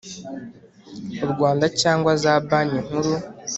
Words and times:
u 1.25 1.27
rwanda 1.31 1.65
cyangwa 1.81 2.11
za 2.21 2.33
banki 2.47 2.77
nkuru 2.85 3.11